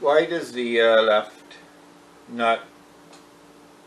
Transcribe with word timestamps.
why 0.00 0.24
does 0.24 0.52
the 0.52 0.80
uh, 0.80 1.02
left 1.02 1.56
not 2.28 2.60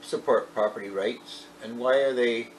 support 0.01 0.54
property 0.54 0.89
rights, 0.89 1.47
and 1.63 1.79
why 1.79 1.97
are 1.97 2.13
they 2.13 2.49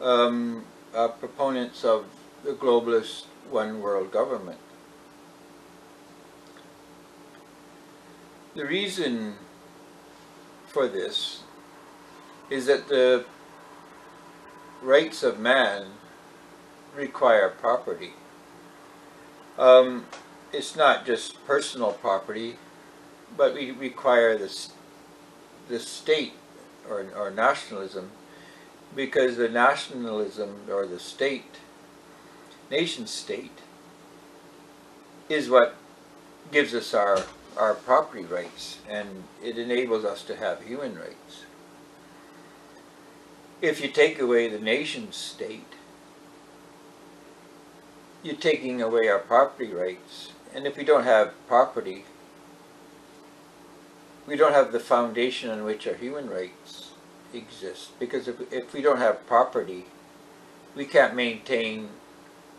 um, 0.00 0.64
uh, 0.94 1.08
proponents 1.08 1.84
of 1.84 2.06
the 2.44 2.52
globalist 2.52 3.24
one 3.50 3.80
world 3.80 4.10
government? 4.10 4.58
The 8.54 8.66
reason 8.66 9.36
for 10.66 10.86
this 10.86 11.42
is 12.50 12.66
that 12.66 12.88
the 12.88 13.24
rights 14.82 15.22
of 15.22 15.38
man 15.38 15.86
require 16.96 17.48
property. 17.48 18.12
Um, 19.56 20.06
it's 20.52 20.76
not 20.76 21.06
just 21.06 21.44
personal 21.46 21.92
property, 21.92 22.56
but 23.36 23.54
we 23.54 23.70
require 23.70 24.36
this 24.36 24.72
the 25.68 25.78
state 25.78 26.32
or, 26.88 27.06
or 27.16 27.30
nationalism 27.30 28.10
because 28.94 29.36
the 29.36 29.48
nationalism 29.48 30.62
or 30.68 30.84
the 30.86 30.98
state, 30.98 31.56
nation 32.70 33.06
state, 33.06 33.60
is 35.28 35.48
what 35.48 35.76
gives 36.50 36.74
us 36.74 36.92
our, 36.92 37.18
our 37.56 37.74
property 37.74 38.24
rights 38.24 38.78
and 38.88 39.22
it 39.42 39.56
enables 39.58 40.04
us 40.04 40.24
to 40.24 40.34
have 40.36 40.62
human 40.64 40.96
rights. 40.98 41.44
If 43.62 43.80
you 43.80 43.88
take 43.88 44.18
away 44.18 44.48
the 44.48 44.58
nation 44.58 45.12
state, 45.12 45.74
you're 48.22 48.34
taking 48.36 48.82
away 48.82 49.08
our 49.08 49.18
property 49.18 49.72
rights. 49.72 50.32
And 50.54 50.66
if 50.66 50.76
we 50.76 50.84
don't 50.84 51.04
have 51.04 51.34
property, 51.46 52.04
we 54.26 54.36
don't 54.36 54.52
have 54.52 54.72
the 54.72 54.80
foundation 54.80 55.50
on 55.50 55.64
which 55.64 55.86
our 55.86 55.94
human 55.94 56.28
rights 56.28 56.90
exist. 57.32 57.98
Because 57.98 58.28
if, 58.28 58.52
if 58.52 58.72
we 58.72 58.82
don't 58.82 58.98
have 58.98 59.26
property, 59.26 59.86
we 60.74 60.84
can't 60.84 61.14
maintain 61.14 61.88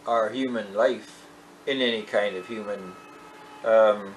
our 0.07 0.29
human 0.29 0.73
life 0.73 1.25
in 1.67 1.81
any 1.81 2.01
kind 2.01 2.35
of 2.35 2.47
human 2.47 2.93
um, 3.63 4.15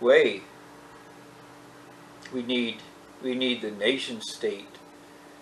way. 0.00 0.42
We 2.32 2.42
need 2.42 2.76
we 3.22 3.34
need 3.34 3.62
the 3.62 3.70
nation 3.70 4.20
state 4.20 4.76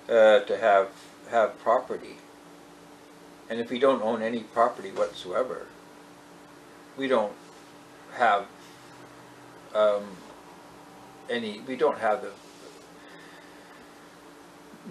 uh, 0.09 0.41
to 0.41 0.59
have 0.59 0.89
have 1.31 1.59
property. 1.59 2.17
And 3.51 3.61
if 3.61 3.71
we 3.71 3.79
don't 3.79 4.03
own 4.03 4.23
any 4.23 4.41
property 4.41 4.91
whatsoever, 4.91 5.67
we 6.97 7.09
don't 7.09 7.33
have 8.15 8.47
um, 9.75 10.05
any, 11.31 11.61
we 11.67 11.77
don't 11.77 11.99
have 11.99 12.23
the 12.23 12.31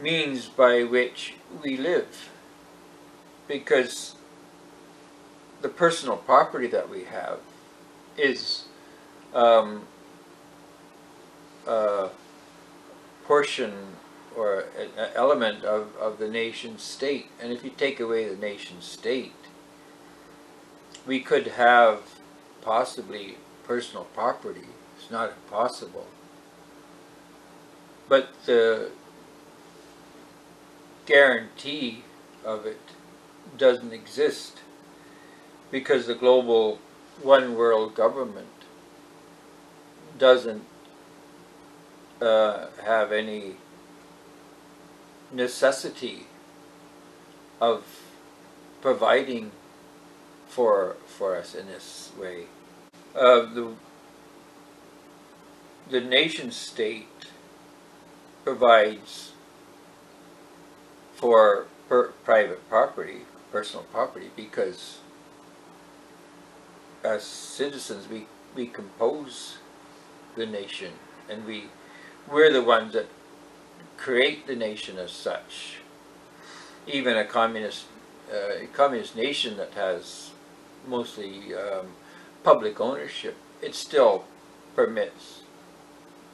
means 0.02 0.47
by 0.47 0.83
which 0.83 1.35
we 1.63 1.77
live 1.77 2.30
because 3.47 4.16
the 5.61 5.69
personal 5.69 6.17
property 6.17 6.67
that 6.67 6.89
we 6.89 7.03
have 7.03 7.39
is 8.17 8.65
um, 9.33 9.83
a 11.67 12.09
portion 13.25 13.73
or 14.36 14.65
an 14.77 15.09
element 15.15 15.63
of, 15.63 15.95
of 15.97 16.17
the 16.17 16.27
nation 16.27 16.77
state. 16.77 17.27
And 17.41 17.52
if 17.52 17.63
you 17.63 17.69
take 17.69 17.99
away 17.99 18.27
the 18.27 18.38
nation 18.38 18.81
state, 18.81 19.33
we 21.05 21.19
could 21.19 21.47
have 21.47 22.02
possibly 22.61 23.38
personal 23.63 24.05
property. 24.05 24.67
It's 24.97 25.09
not 25.09 25.31
impossible. 25.31 26.08
But 28.08 28.30
the 28.45 28.92
guarantee 31.05 32.03
of 32.45 32.65
it 32.65 32.80
doesn't 33.58 33.93
exist 33.93 34.59
because 35.71 36.08
the 36.08 36.15
global 36.15 36.80
one 37.21 37.55
world 37.55 37.95
government 37.95 38.47
doesn't 40.17 40.65
uh, 42.21 42.67
have 42.83 43.11
any 43.11 43.55
necessity 45.31 46.26
of 47.59 47.83
providing 48.81 49.52
for 50.52 50.98
for 51.08 51.38
us 51.38 51.56
in 51.56 51.66
this 51.67 52.12
way. 52.20 52.44
Uh, 53.16 53.45
the 53.54 53.73
the 55.89 56.02
nation 56.02 56.52
state 56.52 57.32
provides 58.44 59.32
for 61.14 61.67
private 62.23 62.67
property, 62.70 63.22
personal 63.52 63.86
property, 63.86 64.30
because 64.36 65.00
as 67.04 67.23
citizens 67.23 68.08
we 68.10 68.28
we 68.54 68.68
compose 68.68 69.58
the 70.36 70.45
nation 70.45 70.92
and 71.30 71.45
we 71.45 71.66
we're 72.30 72.52
the 72.52 72.64
ones 72.64 72.94
that 72.94 73.08
create 73.98 74.48
the 74.48 74.56
nation 74.56 74.98
as 74.98 75.12
such. 75.12 75.78
Even 76.88 77.16
a 77.16 77.23
communist 77.23 77.86
uh, 78.33 78.66
communist 78.73 79.16
nation 79.16 79.56
that 79.58 79.73
has 79.76 80.32
mostly 80.87 81.53
um, 81.53 81.87
public 82.43 82.80
ownership, 82.80 83.36
it 83.61 83.75
still 83.75 84.25
permits 84.75 85.42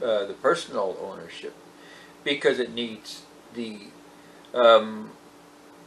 uh, 0.02 0.25
the 0.25 0.34
personal 0.34 0.97
ownership 1.02 1.53
because 2.24 2.59
it 2.59 2.74
needs 2.74 3.24
the 3.53 3.80
um, 4.53 5.12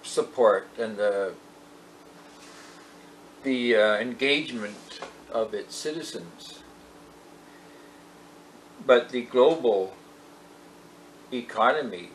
support 0.03 0.69
and 0.79 0.97
the 0.97 1.35
the 3.43 3.75
uh, 3.75 3.97
engagement 3.97 5.01
of 5.33 5.55
its 5.55 5.75
citizens. 5.75 6.59
But 8.85 9.11
the 9.11 9.23
global 9.23 9.95
economy 11.33 12.11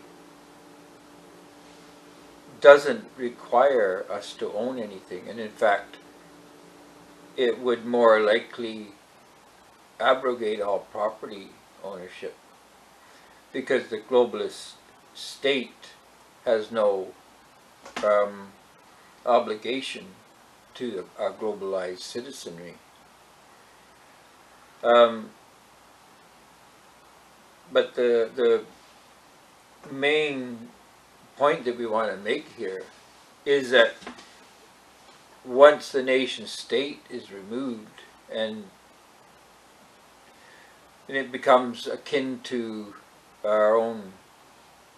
doesn't 2.61 3.05
require 3.17 4.05
us 4.09 4.33
to 4.33 4.51
own 4.53 4.79
anything 4.79 5.27
and 5.29 5.39
in 5.39 5.49
fact 5.49 5.97
it 7.37 7.59
would 7.59 7.85
more 7.85 8.19
likely 8.19 8.87
abrogate 9.99 10.61
all 10.61 10.79
property 10.79 11.49
ownership 11.83 12.35
because 13.53 13.87
the 13.87 13.97
globalist 13.97 14.73
state 15.13 15.93
has 16.43 16.71
no 16.71 17.13
um, 18.03 18.49
obligation 19.25 20.05
to 20.73 21.05
our 21.17 21.31
globalized 21.31 21.99
citizenry. 21.99 22.75
Um, 24.83 25.29
but 27.71 27.95
the, 27.95 28.29
the 28.35 28.63
main 29.91 30.67
point 31.37 31.65
that 31.65 31.77
we 31.77 31.85
want 31.85 32.11
to 32.11 32.17
make 32.17 32.47
here 32.57 32.83
is 33.45 33.71
that 33.71 33.95
once 35.45 35.91
the 35.91 36.03
nation 36.03 36.45
state 36.47 37.01
is 37.09 37.31
removed 37.31 38.01
and, 38.31 38.65
and 41.07 41.17
it 41.17 41.31
becomes 41.31 41.87
akin 41.87 42.39
to 42.43 42.93
our 43.43 43.75
own 43.75 44.13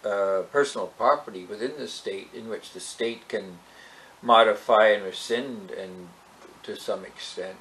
uh, 0.06 0.44
personal 0.52 0.88
property 0.88 1.46
within 1.46 1.74
the 1.78 1.88
state 1.88 2.30
in 2.34 2.48
which 2.48 2.72
the 2.72 2.80
state 2.80 3.28
can 3.28 3.60
modify 4.22 4.88
and 4.88 5.04
rescind 5.04 5.72
and 5.72 6.08
to 6.64 6.76
some 6.76 7.04
extent 7.04 7.58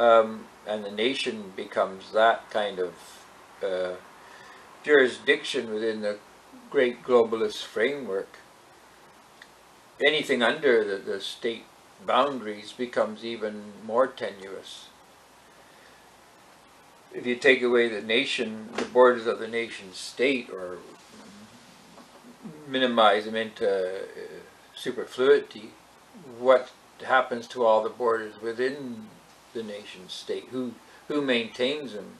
um, 0.00 0.46
and 0.66 0.84
the 0.84 0.90
nation 0.90 1.52
becomes 1.54 2.12
that 2.12 2.50
kind 2.50 2.78
of 2.78 2.94
uh, 3.62 3.96
jurisdiction 4.82 5.72
within 5.72 6.00
the 6.00 6.18
great 6.70 7.02
globalist 7.02 7.64
framework, 7.64 8.38
anything 10.04 10.42
under 10.42 10.84
the, 10.84 10.96
the 10.96 11.20
state 11.20 11.64
boundaries 12.06 12.72
becomes 12.72 13.24
even 13.24 13.62
more 13.84 14.06
tenuous. 14.06 14.86
If 17.12 17.26
you 17.26 17.36
take 17.36 17.62
away 17.62 17.88
the 17.88 18.02
nation, 18.02 18.68
the 18.76 18.84
borders 18.84 19.26
of 19.26 19.38
the 19.38 19.48
nation 19.48 19.92
state, 19.92 20.48
or 20.50 20.78
minimize 22.68 23.24
them 23.24 23.34
into 23.34 23.68
uh, 23.68 24.02
superfluity, 24.74 25.70
what 26.38 26.70
happens 27.04 27.46
to 27.48 27.64
all 27.64 27.82
the 27.82 27.88
borders 27.88 28.40
within 28.40 29.08
the 29.54 29.62
nation 29.62 30.08
state? 30.08 30.48
Who, 30.50 30.74
who 31.08 31.20
maintains 31.20 31.94
them? 31.94 32.18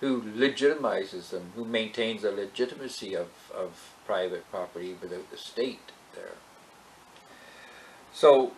who 0.00 0.20
legitimizes 0.22 1.30
them, 1.30 1.52
who 1.54 1.64
maintains 1.64 2.22
the 2.22 2.30
legitimacy 2.30 3.14
of, 3.14 3.28
of 3.54 3.92
private 4.04 4.48
property 4.50 4.94
without 5.00 5.30
the 5.30 5.36
state 5.36 5.92
there. 6.14 6.34
So 8.12 8.52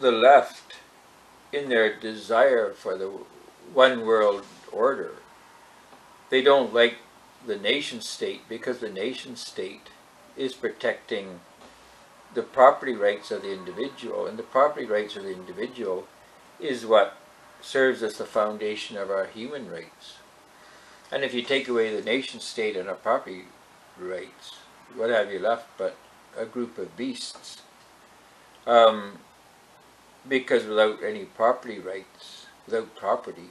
the 0.00 0.12
left 0.12 0.74
in 1.52 1.68
their 1.68 1.98
desire 1.98 2.72
for 2.72 2.96
the 2.96 3.10
one 3.72 4.04
world 4.04 4.44
order, 4.72 5.14
they 6.30 6.42
don't 6.42 6.74
like 6.74 6.96
the 7.46 7.56
nation 7.56 8.00
state 8.00 8.42
because 8.48 8.78
the 8.78 8.90
nation 8.90 9.36
state 9.36 9.88
is 10.36 10.54
protecting 10.54 11.40
the 12.34 12.42
property 12.42 12.94
rights 12.94 13.30
of 13.30 13.42
the 13.42 13.52
individual, 13.52 14.26
and 14.26 14.38
the 14.38 14.42
property 14.42 14.84
rights 14.84 15.16
of 15.16 15.22
the 15.22 15.32
individual 15.32 16.06
is 16.60 16.84
what 16.84 17.16
serves 17.62 18.02
as 18.02 18.18
the 18.18 18.26
foundation 18.26 18.96
of 18.96 19.10
our 19.10 19.26
human 19.26 19.70
rights. 19.70 20.16
And 21.10 21.24
if 21.24 21.32
you 21.32 21.42
take 21.42 21.68
away 21.68 21.94
the 21.94 22.02
nation 22.02 22.40
state 22.40 22.76
and 22.76 22.88
our 22.88 22.94
property 22.94 23.44
rights, 23.98 24.56
what 24.94 25.08
have 25.08 25.32
you 25.32 25.38
left 25.38 25.68
but 25.78 25.96
a 26.36 26.44
group 26.44 26.76
of 26.76 26.96
beasts? 26.96 27.62
Um, 28.66 29.18
because 30.28 30.66
without 30.66 31.02
any 31.02 31.24
property 31.24 31.78
rights, 31.78 32.46
without 32.66 32.94
property, 32.96 33.50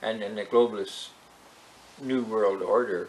and 0.00 0.22
in 0.22 0.34
the 0.34 0.44
globalist 0.44 1.08
new 2.00 2.22
world 2.22 2.62
order, 2.62 3.08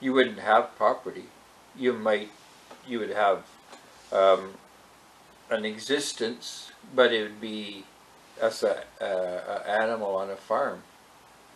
you 0.00 0.12
wouldn't 0.12 0.38
have 0.38 0.76
property. 0.76 1.24
You 1.76 1.92
might, 1.92 2.30
you 2.86 2.98
would 2.98 3.10
have 3.10 3.44
um, 4.12 4.54
an 5.50 5.64
existence, 5.64 6.72
but 6.94 7.12
it 7.12 7.22
would 7.22 7.40
be 7.40 7.84
as 8.40 8.62
a, 8.62 8.84
a, 9.00 9.70
animal 9.70 10.14
on 10.14 10.30
a 10.30 10.36
farm. 10.36 10.82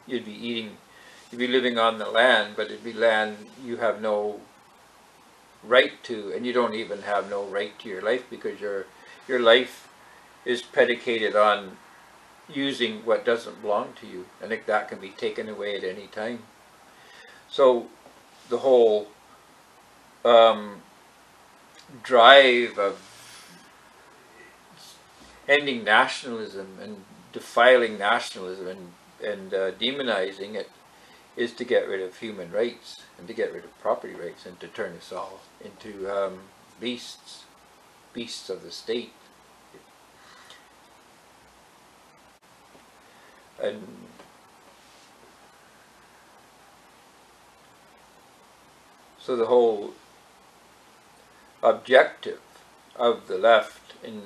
You'd 0.07 0.25
be 0.25 0.33
eating, 0.33 0.77
you'd 1.31 1.39
be 1.39 1.47
living 1.47 1.79
on 1.79 1.99
the 1.99 2.09
land, 2.09 2.55
but 2.57 2.67
it'd 2.67 2.85
be 2.85 2.93
land 2.93 3.37
you 3.63 3.77
have 3.77 4.01
no 4.01 4.41
right 5.63 6.03
to, 6.05 6.33
and 6.35 6.47
you 6.47 6.53
don't 6.53 6.75
even 6.75 7.03
have 7.03 7.29
no 7.29 7.45
right 7.45 7.79
to 7.81 7.89
your 7.89 8.01
life 8.01 8.25
because 8.31 8.61
your 8.61 8.87
your 9.29 9.41
life 9.41 9.89
is 10.45 10.63
predicated 10.63 11.37
on 11.37 11.77
using 12.49 13.05
what 13.05 13.25
doesn't 13.25 13.63
belong 13.63 13.93
to 14.01 14.07
you, 14.07 14.27
and 14.43 14.51
that 14.51 14.89
can 14.89 14.99
be 14.99 15.11
taken 15.11 15.49
away 15.49 15.77
at 15.77 15.85
any 15.85 16.07
time. 16.09 16.41
So 17.49 17.87
the 18.49 18.59
whole 18.59 19.09
um, 20.25 20.83
drive 22.03 22.79
of 22.79 23.01
ending 25.49 25.85
nationalism 25.85 26.79
and 26.81 27.05
defiling 27.33 27.99
nationalism 27.99 28.67
and, 28.69 28.93
and 29.25 29.55
uh, 29.55 29.71
demonizing 29.73 30.55
it 30.55 30.71
is 31.37 31.53
to 31.53 31.65
get 31.65 31.89
rid 31.89 32.01
of 32.01 32.17
human 32.19 32.51
rights 32.53 33.03
and 33.19 33.27
to 33.27 33.35
get 33.35 33.53
rid 33.53 33.65
of 33.65 33.79
property 33.81 34.15
rights 34.15 34.47
and 34.47 34.59
to 34.61 34.69
turn 34.69 34.97
us 34.97 35.13
all 35.13 35.41
into 35.65 36.09
um, 36.09 36.41
beasts, 36.81 37.45
beasts 38.13 38.51
of 38.51 38.63
the 38.63 38.71
state. 38.71 39.13
And 43.63 43.87
so 49.19 49.37
the 49.37 49.47
whole 49.47 49.93
objective 51.63 52.41
of 52.97 53.29
the 53.29 53.39
left 53.39 53.95
in 54.03 54.23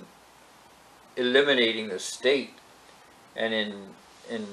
eliminating 1.16 1.88
the 1.88 1.98
state 1.98 2.54
and 3.36 3.52
in 3.52 3.72
in 4.31 4.46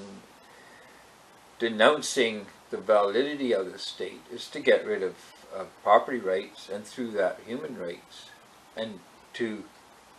denouncing 1.59 2.47
the 2.71 2.77
validity 2.77 3.53
of 3.53 3.71
the 3.71 3.77
state 3.77 4.21
is 4.31 4.47
to 4.47 4.59
get 4.59 4.85
rid 4.85 5.03
of, 5.03 5.15
of 5.53 5.67
property 5.83 6.17
rights 6.17 6.69
and 6.69 6.85
through 6.85 7.11
that 7.11 7.39
human 7.45 7.77
rights 7.77 8.29
and 8.75 8.99
to 9.33 9.63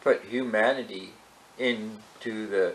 put 0.03 0.25
humanity 0.25 1.11
into 1.59 2.47
the 2.47 2.75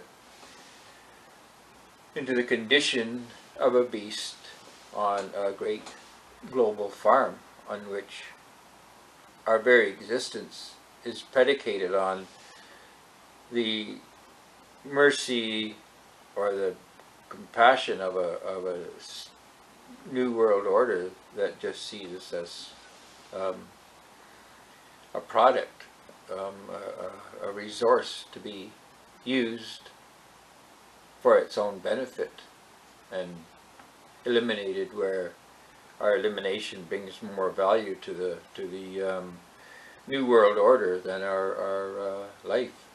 into 2.15 2.33
the 2.33 2.43
condition 2.43 3.27
of 3.59 3.75
a 3.75 3.83
beast 3.83 4.35
on 4.95 5.29
a 5.37 5.51
great 5.51 5.93
global 6.49 6.89
farm 6.89 7.35
on 7.69 7.79
which 7.91 8.23
our 9.45 9.59
very 9.59 9.89
existence 9.89 10.73
is 11.05 11.21
predicated 11.21 11.93
on 11.93 12.27
the 13.51 13.95
mercy 14.83 15.75
or 16.35 16.53
the 16.53 16.75
compassion 17.29 18.01
of 18.01 18.15
a, 18.15 18.39
of 18.43 18.65
a 18.65 18.83
new 20.11 20.31
world 20.31 20.65
order 20.65 21.09
that 21.35 21.59
just 21.59 21.85
sees 21.85 22.11
us 22.13 22.33
as 22.33 22.69
um, 23.39 23.55
a 25.13 25.19
product, 25.19 25.83
um, 26.31 26.55
a, 27.43 27.47
a 27.47 27.51
resource 27.51 28.25
to 28.31 28.39
be 28.39 28.71
used 29.23 29.89
for 31.21 31.37
its 31.37 31.57
own 31.57 31.79
benefit 31.79 32.31
and 33.11 33.29
eliminated 34.25 34.95
where 34.95 35.33
our 35.99 36.15
elimination 36.15 36.85
brings 36.87 37.21
more 37.21 37.49
value 37.49 37.95
to 37.95 38.13
the 38.13 38.37
to 38.53 38.67
the 38.67 39.01
um, 39.01 39.37
new 40.07 40.25
world 40.25 40.57
order 40.57 40.99
than 40.99 41.21
our, 41.21 41.55
our 41.55 41.99
uh, 41.99 42.25
life. 42.43 42.86